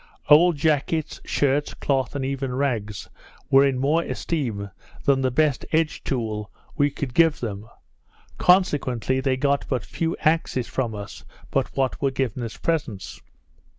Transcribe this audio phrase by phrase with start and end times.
[0.29, 3.07] Old jackets, shirts, cloth, and even rags,
[3.51, 4.71] were in more esteem
[5.05, 7.67] than the best edge tool we could give them;
[8.39, 13.21] consequently they got but few axes from us but what were given as presents.